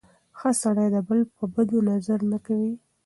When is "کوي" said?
2.45-2.73